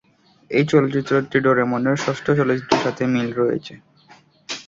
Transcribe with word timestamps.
এই 0.51 0.65
চলচ্চিত্রটি 0.71 1.37
ডোরেমনের 1.45 1.97
ষষ্ঠ 2.03 2.25
চলচ্চিত্রের 2.39 2.83
সাথে 2.85 3.03
মিল 3.13 3.29
রয়েছে। 3.39 3.73